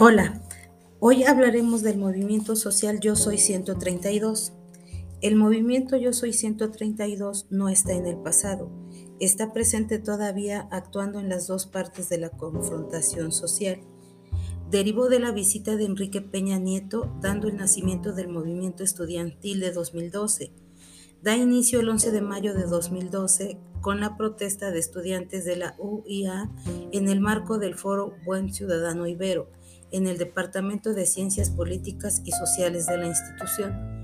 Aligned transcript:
Hola, 0.00 0.40
hoy 1.00 1.24
hablaremos 1.24 1.82
del 1.82 1.98
movimiento 1.98 2.54
social 2.54 3.00
Yo 3.00 3.16
Soy 3.16 3.36
132. 3.36 4.52
El 5.22 5.34
movimiento 5.34 5.96
Yo 5.96 6.12
Soy 6.12 6.32
132 6.32 7.48
no 7.50 7.68
está 7.68 7.94
en 7.94 8.06
el 8.06 8.16
pasado, 8.16 8.70
está 9.18 9.52
presente 9.52 9.98
todavía 9.98 10.68
actuando 10.70 11.18
en 11.18 11.28
las 11.28 11.48
dos 11.48 11.66
partes 11.66 12.08
de 12.08 12.18
la 12.18 12.30
confrontación 12.30 13.32
social. 13.32 13.80
Derivó 14.70 15.08
de 15.08 15.18
la 15.18 15.32
visita 15.32 15.74
de 15.74 15.86
Enrique 15.86 16.20
Peña 16.20 16.60
Nieto, 16.60 17.12
dando 17.20 17.48
el 17.48 17.56
nacimiento 17.56 18.12
del 18.12 18.28
movimiento 18.28 18.84
estudiantil 18.84 19.58
de 19.58 19.72
2012. 19.72 20.52
Da 21.22 21.36
inicio 21.36 21.80
el 21.80 21.88
11 21.88 22.12
de 22.12 22.20
mayo 22.20 22.54
de 22.54 22.66
2012 22.66 23.58
con 23.80 23.98
la 23.98 24.16
protesta 24.16 24.70
de 24.70 24.78
estudiantes 24.78 25.44
de 25.44 25.56
la 25.56 25.74
UIA 25.80 26.52
en 26.92 27.08
el 27.08 27.18
marco 27.18 27.58
del 27.58 27.74
foro 27.74 28.14
Buen 28.24 28.54
Ciudadano 28.54 29.08
Ibero 29.08 29.50
en 29.90 30.06
el 30.06 30.18
Departamento 30.18 30.94
de 30.94 31.06
Ciencias 31.06 31.50
Políticas 31.50 32.22
y 32.24 32.32
Sociales 32.32 32.86
de 32.86 32.98
la 32.98 33.06
institución. 33.06 33.98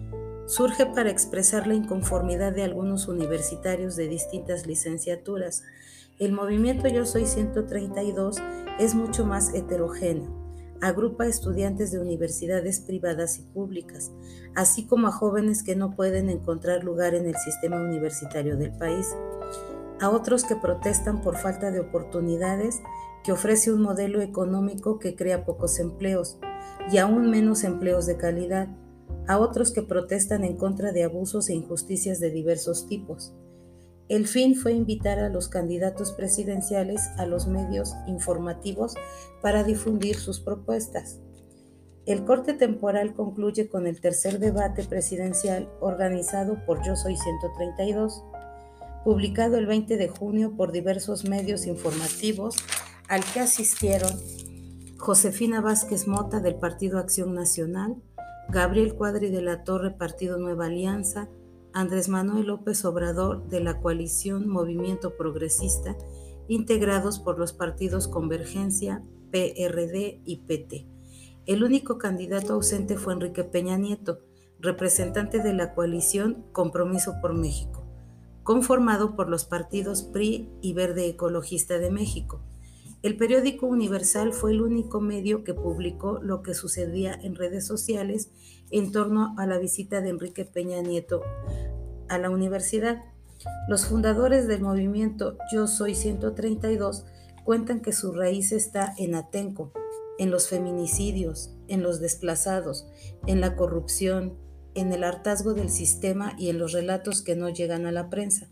Surge 0.47 0.87
para 0.87 1.11
expresar 1.11 1.66
la 1.66 1.75
inconformidad 1.75 2.52
de 2.52 2.65
algunos 2.65 3.09
universitarios 3.09 3.97
de 3.97 4.09
distintas 4.09 4.66
licenciaturas. 4.66 5.62
El 6.19 6.33
movimiento 6.33 6.87
Yo 6.89 7.06
Soy 7.06 7.27
132 7.27 8.37
es 8.78 8.95
mucho 8.95 9.25
más 9.25 9.55
heterogéneo. 9.55 10.45
Agrupa 10.83 11.27
estudiantes 11.27 11.92
de 11.92 12.01
universidades 12.01 12.80
privadas 12.80 13.39
y 13.39 13.42
públicas, 13.42 14.12
así 14.55 14.84
como 14.87 15.09
a 15.09 15.12
jóvenes 15.12 15.62
que 15.62 15.77
no 15.77 15.97
pueden 15.97 16.28
encontrar 16.28 16.84
lugar 16.84 17.14
en 17.14 17.27
el 17.27 17.37
sistema 17.37 17.80
universitario 17.80 18.56
del 18.59 18.73
país, 18.73 19.09
a 20.01 20.11
otros 20.11 20.44
que 20.44 20.56
protestan 20.56 21.22
por 21.22 21.39
falta 21.39 21.70
de 21.70 21.81
oportunidades 21.81 22.81
que 23.25 23.33
ofrece 23.33 23.72
un 23.72 23.83
modelo 23.83 24.20
económico 24.20 24.98
que 24.98 25.17
crea 25.17 25.44
pocos 25.44 25.80
empleos 25.80 26.39
y 26.92 26.98
aún 26.98 27.31
menos 27.31 27.64
empleos 27.64 28.06
de 28.06 28.19
calidad, 28.19 28.69
a 29.27 29.39
otros 29.39 29.72
que 29.72 29.83
protestan 29.83 30.44
en 30.44 30.56
contra 30.56 30.92
de 30.92 31.05
abusos 31.05 31.48
e 31.48 31.55
injusticias 31.55 32.20
de 32.20 32.31
diversos 32.31 32.86
tipos. 32.86 33.34
El 34.11 34.27
fin 34.28 34.55
fue 34.55 34.75
invitar 34.75 35.19
a 35.19 35.31
los 35.31 35.48
candidatos 35.48 36.12
presidenciales 36.12 37.00
a 37.16 37.25
los 37.25 37.47
medios 37.47 37.94
informativos 38.06 38.94
para 39.41 39.64
difundir 39.64 40.16
sus 40.16 40.41
propuestas. 40.41 41.20
El 42.05 42.27
corte 42.27 42.53
temporal 42.53 43.14
concluye 43.14 43.66
con 43.70 43.86
el 43.86 44.03
tercer 44.03 44.38
debate 44.38 44.84
presidencial 44.84 45.70
organizado 45.81 46.59
por 46.66 46.84
Yo 46.84 46.97
Soy 46.97 47.16
132, 47.16 48.22
publicado 49.05 49.56
el 49.56 49.64
20 49.64 49.97
de 49.97 50.09
junio 50.09 50.55
por 50.55 50.70
diversos 50.70 51.27
medios 51.27 51.66
informativos 51.66 52.56
al 53.08 53.24
que 53.24 53.41
asistieron 53.41 54.10
Josefina 54.98 55.60
Vázquez 55.60 56.06
Mota 56.08 56.41
del 56.41 56.55
Partido 56.55 56.98
Acción 56.98 57.34
Nacional, 57.34 57.97
Gabriel 58.48 58.94
Cuadri 58.94 59.30
de 59.30 59.42
la 59.42 59.64
Torre 59.64 59.91
Partido 59.91 60.38
Nueva 60.38 60.66
Alianza, 60.66 61.28
Andrés 61.72 62.08
Manuel 62.08 62.47
López 62.47 62.84
Obrador 62.84 63.48
de 63.48 63.60
la 63.60 63.80
coalición 63.80 64.48
Movimiento 64.48 65.16
Progresista, 65.16 65.97
integrados 66.48 67.19
por 67.19 67.38
los 67.38 67.52
partidos 67.52 68.08
Convergencia, 68.08 69.02
PRD 69.30 70.20
y 70.25 70.42
PT. 70.47 70.86
El 71.47 71.64
único 71.64 71.98
candidato 71.98 72.55
ausente 72.55 72.97
fue 72.97 73.12
Enrique 73.12 73.44
Peña 73.44 73.77
Nieto, 73.77 74.20
representante 74.60 75.41
de 75.41 75.52
la 75.52 75.75
coalición 75.75 76.47
Compromiso 76.52 77.16
por 77.20 77.34
México, 77.34 77.84
conformado 78.42 79.16
por 79.16 79.28
los 79.28 79.44
partidos 79.44 80.02
PRI 80.02 80.48
y 80.62 80.72
Verde 80.72 81.06
Ecologista 81.08 81.78
de 81.78 81.91
México 81.91 82.41
el 83.05 83.19
periódico 83.19 83.66
Universal 83.66 84.33
fue 84.33 84.53
el 84.53 84.62
único 84.62 84.98
medio 84.98 85.44
que 85.44 85.53
publicó 85.53 86.20
lo 86.22 86.42
que 86.42 86.54
sucedía 86.54 87.12
en 87.12 87.34
redes 87.34 87.66
sociales 87.66 88.31
en 88.70 88.92
torno 88.92 89.34
a 89.37 89.47
la 89.47 89.59
visita 89.59 90.00
de 90.00 90.09
Enrique 90.09 90.47
Peña 90.47 90.81
Nieto 90.81 91.20
a 92.09 92.16
la 92.16 92.31
universidad. 92.31 93.03
Los 93.69 93.84
fundadores 93.84 94.48
del 94.48 94.62
movimiento 94.62 95.37
Yo 95.53 95.66
Soy 95.66 95.94
132 95.94 97.04
cuentan 97.44 97.82
que 97.82 97.93
su 97.93 98.10
raíz 98.12 98.53
está 98.53 98.94
en 98.97 99.16
Atenco, 99.16 99.75
en 100.19 100.31
los 100.31 100.48
feminicidios, 100.48 101.54
en 101.69 101.82
los 101.82 102.00
desplazados, 102.00 102.87
en 103.26 103.43
la 103.43 103.54
corrupción, 103.54 104.38
en 104.75 104.94
el 104.94 105.04
hartazgo 105.04 105.53
del 105.53 105.69
sistema 105.69 106.34
y 106.38 106.48
en 106.48 106.59
los 106.59 106.72
relatos 106.72 107.20
que 107.20 107.37
no 107.37 107.50
llegan 107.50 107.84
a 107.84 107.93
la 107.93 108.09
prensa. 108.09 108.48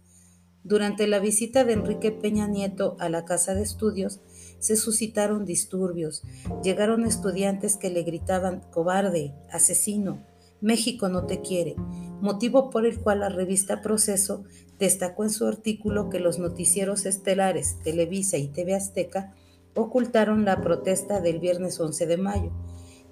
Durante 0.64 1.06
la 1.06 1.18
visita 1.18 1.64
de 1.64 1.72
Enrique 1.72 2.12
Peña 2.12 2.46
Nieto 2.46 2.96
a 3.00 3.08
la 3.08 3.24
Casa 3.24 3.54
de 3.54 3.62
Estudios, 3.62 4.20
se 4.58 4.76
suscitaron 4.76 5.44
disturbios. 5.44 6.22
Llegaron 6.62 7.04
estudiantes 7.04 7.76
que 7.76 7.90
le 7.90 8.04
gritaban 8.04 8.60
cobarde, 8.70 9.34
asesino, 9.50 10.22
México 10.62 11.08
no 11.08 11.26
te 11.26 11.40
quiere, 11.40 11.74
motivo 12.20 12.70
por 12.70 12.86
el 12.86 13.00
cual 13.00 13.18
la 13.20 13.28
revista 13.28 13.82
Proceso 13.82 14.44
destacó 14.78 15.24
en 15.24 15.30
su 15.30 15.44
artículo 15.44 16.08
que 16.08 16.20
los 16.20 16.38
noticieros 16.38 17.04
estelares 17.04 17.80
Televisa 17.82 18.38
y 18.38 18.46
TV 18.46 18.76
Azteca 18.76 19.34
ocultaron 19.74 20.44
la 20.44 20.60
protesta 20.60 21.20
del 21.20 21.40
viernes 21.40 21.80
11 21.80 22.06
de 22.06 22.16
mayo. 22.16 22.52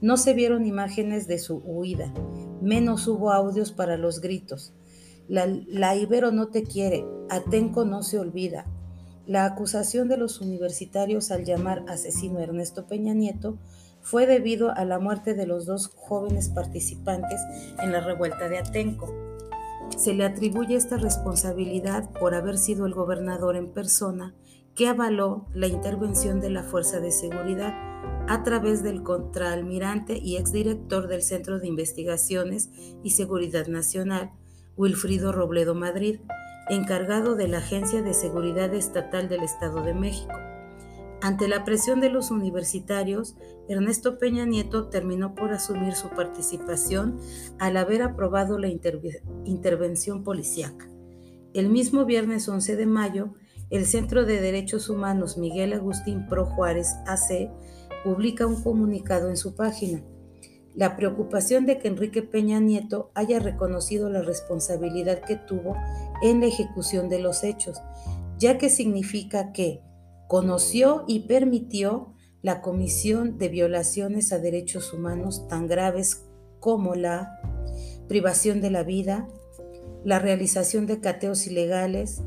No 0.00 0.16
se 0.16 0.32
vieron 0.32 0.64
imágenes 0.64 1.26
de 1.26 1.40
su 1.40 1.56
huida, 1.56 2.14
menos 2.62 3.08
hubo 3.08 3.32
audios 3.32 3.72
para 3.72 3.96
los 3.96 4.20
gritos. 4.20 4.72
La, 5.30 5.94
Ibero 5.94 6.32
no 6.32 6.48
te 6.48 6.64
quiere, 6.64 7.06
Atenco 7.28 7.84
no 7.84 8.02
se 8.02 8.18
olvida, 8.18 8.66
la 9.28 9.44
acusación 9.44 10.08
de 10.08 10.16
los 10.16 10.40
universitarios 10.40 11.30
al 11.30 11.44
llamar 11.44 11.84
asesino 11.86 12.40
a 12.40 12.42
Ernesto 12.42 12.88
Peña 12.88 13.14
Nieto 13.14 13.56
fue 14.00 14.26
debido 14.26 14.72
a 14.72 14.84
la 14.84 14.98
muerte 14.98 15.34
de 15.34 15.46
los 15.46 15.66
dos 15.66 15.92
jóvenes 15.94 16.48
participantes 16.48 17.40
en 17.80 17.92
la 17.92 18.00
revuelta 18.00 18.48
de 18.48 18.58
Atenco. 18.58 19.14
Se 19.96 20.14
le 20.14 20.24
atribuye 20.24 20.74
esta 20.74 20.96
responsabilidad 20.96 22.10
por 22.10 22.34
haber 22.34 22.58
sido 22.58 22.84
el 22.86 22.94
gobernador 22.94 23.54
en 23.54 23.70
persona 23.70 24.34
que 24.74 24.88
avaló 24.88 25.46
la 25.54 25.68
intervención 25.68 26.40
de 26.40 26.50
la 26.50 26.64
Fuerza 26.64 26.98
de 26.98 27.12
Seguridad 27.12 27.72
a 28.28 28.42
través 28.42 28.82
del 28.82 29.04
contraalmirante 29.04 30.18
y 30.18 30.38
exdirector 30.38 31.06
del 31.06 31.22
Centro 31.22 31.60
de 31.60 31.68
Investigaciones 31.68 32.70
y 33.04 33.10
Seguridad 33.10 33.68
Nacional, 33.68 34.32
Wilfrido 34.80 35.30
Robledo 35.30 35.74
Madrid, 35.74 36.20
encargado 36.70 37.34
de 37.34 37.48
la 37.48 37.58
Agencia 37.58 38.00
de 38.00 38.14
Seguridad 38.14 38.72
Estatal 38.72 39.28
del 39.28 39.42
Estado 39.42 39.82
de 39.82 39.92
México. 39.92 40.32
Ante 41.20 41.48
la 41.48 41.66
presión 41.66 42.00
de 42.00 42.08
los 42.08 42.30
universitarios, 42.30 43.36
Ernesto 43.68 44.18
Peña 44.18 44.46
Nieto 44.46 44.88
terminó 44.88 45.34
por 45.34 45.52
asumir 45.52 45.92
su 45.92 46.08
participación 46.08 47.18
al 47.58 47.76
haber 47.76 48.00
aprobado 48.00 48.58
la 48.58 48.68
intervención 48.68 50.24
policíaca. 50.24 50.88
El 51.52 51.68
mismo 51.68 52.06
viernes 52.06 52.48
11 52.48 52.76
de 52.76 52.86
mayo, 52.86 53.34
el 53.68 53.84
Centro 53.84 54.24
de 54.24 54.40
Derechos 54.40 54.88
Humanos 54.88 55.36
Miguel 55.36 55.74
Agustín 55.74 56.26
Pro 56.26 56.46
Juárez 56.46 56.88
AC 57.06 57.50
publica 58.02 58.46
un 58.46 58.62
comunicado 58.62 59.28
en 59.28 59.36
su 59.36 59.54
página 59.54 60.02
la 60.74 60.96
preocupación 60.96 61.66
de 61.66 61.78
que 61.78 61.88
Enrique 61.88 62.22
Peña 62.22 62.60
Nieto 62.60 63.10
haya 63.14 63.38
reconocido 63.38 64.08
la 64.08 64.22
responsabilidad 64.22 65.20
que 65.20 65.36
tuvo 65.36 65.76
en 66.22 66.40
la 66.40 66.46
ejecución 66.46 67.08
de 67.08 67.18
los 67.18 67.44
hechos, 67.44 67.80
ya 68.38 68.58
que 68.58 68.70
significa 68.70 69.52
que 69.52 69.82
conoció 70.28 71.04
y 71.06 71.20
permitió 71.20 72.14
la 72.42 72.62
comisión 72.62 73.36
de 73.36 73.48
violaciones 73.48 74.32
a 74.32 74.38
derechos 74.38 74.92
humanos 74.92 75.46
tan 75.48 75.66
graves 75.66 76.24
como 76.60 76.94
la 76.94 77.40
privación 78.08 78.60
de 78.60 78.70
la 78.70 78.82
vida, 78.82 79.28
la 80.04 80.18
realización 80.18 80.86
de 80.86 81.00
cateos 81.00 81.46
ilegales, 81.46 82.22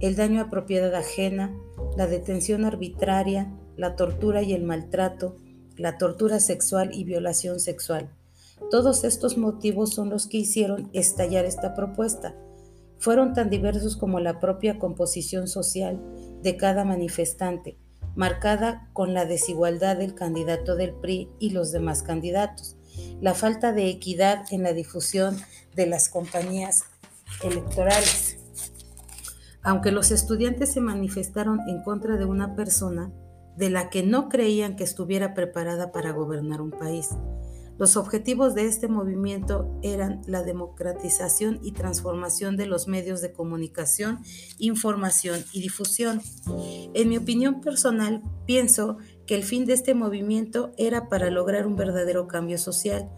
el 0.00 0.16
daño 0.16 0.42
a 0.42 0.50
propiedad 0.50 0.94
ajena, 0.94 1.56
la 1.96 2.06
detención 2.06 2.64
arbitraria, 2.64 3.52
la 3.76 3.96
tortura 3.96 4.42
y 4.42 4.52
el 4.52 4.64
maltrato, 4.64 5.36
la 5.76 5.98
tortura 5.98 6.40
sexual 6.40 6.90
y 6.92 7.04
violación 7.04 7.60
sexual. 7.60 8.10
Todos 8.70 9.04
estos 9.04 9.36
motivos 9.36 9.90
son 9.94 10.10
los 10.10 10.26
que 10.26 10.38
hicieron 10.38 10.88
estallar 10.92 11.44
esta 11.44 11.74
propuesta. 11.74 12.34
Fueron 12.98 13.34
tan 13.34 13.50
diversos 13.50 13.96
como 13.96 14.20
la 14.20 14.40
propia 14.40 14.78
composición 14.78 15.48
social 15.48 16.00
de 16.42 16.56
cada 16.56 16.84
manifestante, 16.84 17.76
marcada 18.14 18.88
con 18.92 19.12
la 19.12 19.26
desigualdad 19.26 19.96
del 19.96 20.14
candidato 20.14 20.76
del 20.76 20.94
PRI 20.94 21.28
y 21.38 21.50
los 21.50 21.72
demás 21.72 22.02
candidatos, 22.02 22.76
la 23.20 23.34
falta 23.34 23.72
de 23.72 23.88
equidad 23.88 24.44
en 24.50 24.62
la 24.62 24.72
difusión 24.72 25.36
de 25.74 25.86
las 25.86 26.08
compañías 26.08 26.84
electorales. 27.42 28.38
Aunque 29.62 29.90
los 29.90 30.10
estudiantes 30.10 30.72
se 30.72 30.80
manifestaron 30.80 31.60
en 31.68 31.82
contra 31.82 32.16
de 32.16 32.26
una 32.26 32.54
persona, 32.54 33.10
de 33.56 33.70
la 33.70 33.90
que 33.90 34.02
no 34.02 34.28
creían 34.28 34.76
que 34.76 34.84
estuviera 34.84 35.34
preparada 35.34 35.92
para 35.92 36.12
gobernar 36.12 36.60
un 36.60 36.70
país. 36.70 37.10
Los 37.76 37.96
objetivos 37.96 38.54
de 38.54 38.66
este 38.66 38.86
movimiento 38.86 39.68
eran 39.82 40.22
la 40.26 40.44
democratización 40.44 41.58
y 41.60 41.72
transformación 41.72 42.56
de 42.56 42.66
los 42.66 42.86
medios 42.86 43.20
de 43.20 43.32
comunicación, 43.32 44.20
información 44.58 45.44
y 45.52 45.60
difusión. 45.60 46.22
En 46.94 47.08
mi 47.08 47.16
opinión 47.16 47.60
personal, 47.60 48.22
pienso 48.46 48.98
que 49.26 49.34
el 49.34 49.42
fin 49.42 49.64
de 49.64 49.72
este 49.72 49.94
movimiento 49.94 50.72
era 50.78 51.08
para 51.08 51.30
lograr 51.30 51.66
un 51.66 51.74
verdadero 51.74 52.28
cambio 52.28 52.58
social, 52.58 53.10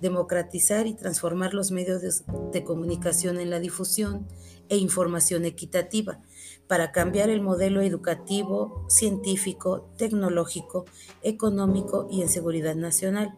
democratizar 0.00 0.86
y 0.86 0.94
transformar 0.94 1.52
los 1.52 1.72
medios 1.72 2.22
de, 2.52 2.64
comunicación 2.64 3.40
en 3.40 3.50
la 3.50 3.58
difusión 3.58 4.28
e 4.68 4.76
información 4.76 5.44
equitativa, 5.44 6.20
para 6.68 6.92
cambiar 6.92 7.30
el 7.30 7.40
modelo 7.40 7.82
educativo, 7.82 8.86
científico, 8.88 9.90
tecnológico, 9.96 10.86
económico 11.22 12.08
y 12.10 12.22
en 12.22 12.28
seguridad 12.28 12.74
nacional. 12.74 13.34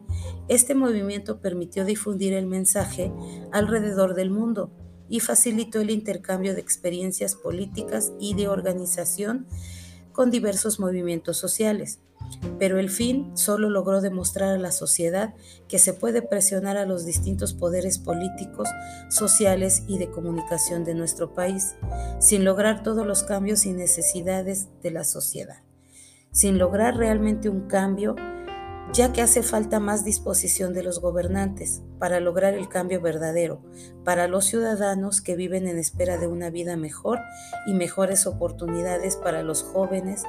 Este 0.47 0.75
movimiento 0.75 1.41
permitió 1.41 1.85
difundir 1.85 2.33
el 2.33 2.47
mensaje 2.47 3.11
alrededor 3.51 4.13
del 4.13 4.29
mundo 4.29 4.71
y 5.09 5.19
facilitó 5.19 5.81
el 5.81 5.89
intercambio 5.89 6.53
de 6.53 6.61
experiencias 6.61 7.35
políticas 7.35 8.13
y 8.19 8.33
de 8.33 8.47
organización 8.47 9.47
con 10.11 10.31
diversos 10.31 10.79
movimientos 10.79 11.37
sociales. 11.37 11.99
Pero 12.59 12.79
el 12.79 12.89
fin 12.89 13.35
solo 13.35 13.69
logró 13.69 14.01
demostrar 14.01 14.55
a 14.55 14.59
la 14.59 14.71
sociedad 14.71 15.33
que 15.67 15.79
se 15.79 15.93
puede 15.93 16.21
presionar 16.21 16.77
a 16.77 16.85
los 16.85 17.05
distintos 17.05 17.53
poderes 17.53 17.99
políticos, 17.99 18.69
sociales 19.09 19.83
y 19.87 19.97
de 19.97 20.09
comunicación 20.09 20.83
de 20.83 20.95
nuestro 20.95 21.33
país, 21.33 21.75
sin 22.19 22.45
lograr 22.45 22.83
todos 22.83 23.05
los 23.05 23.23
cambios 23.23 23.65
y 23.65 23.73
necesidades 23.73 24.67
de 24.81 24.91
la 24.91 25.03
sociedad. 25.03 25.57
Sin 26.31 26.57
lograr 26.57 26.97
realmente 26.97 27.49
un 27.49 27.67
cambio, 27.67 28.15
ya 28.93 29.11
que 29.11 29.21
hace 29.21 29.43
falta 29.43 29.79
más 29.79 30.03
disposición 30.03 30.73
de 30.73 30.83
los 30.83 31.01
gobernantes 31.01 31.81
para 31.99 32.19
lograr 32.19 32.53
el 32.53 32.69
cambio 32.69 33.01
verdadero 33.01 33.61
para 34.03 34.27
los 34.27 34.45
ciudadanos 34.45 35.21
que 35.21 35.35
viven 35.35 35.67
en 35.67 35.77
espera 35.77 36.17
de 36.17 36.27
una 36.27 36.49
vida 36.49 36.77
mejor 36.77 37.19
y 37.65 37.73
mejores 37.73 38.25
oportunidades 38.25 39.17
para 39.17 39.43
los 39.43 39.63
jóvenes, 39.63 40.23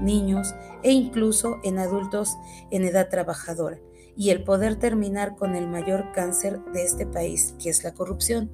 niños 0.00 0.54
e 0.82 0.92
incluso 0.92 1.58
en 1.62 1.78
adultos 1.78 2.36
en 2.70 2.84
edad 2.84 3.10
trabajadora, 3.10 3.78
y 4.16 4.30
el 4.30 4.44
poder 4.44 4.76
terminar 4.76 5.36
con 5.36 5.54
el 5.54 5.68
mayor 5.68 6.12
cáncer 6.12 6.60
de 6.72 6.84
este 6.84 7.06
país, 7.06 7.54
que 7.62 7.68
es 7.68 7.84
la 7.84 7.92
corrupción. 7.92 8.50